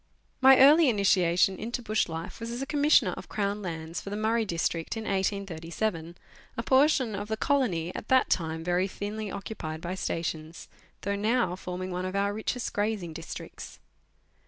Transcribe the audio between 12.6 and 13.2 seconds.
grazing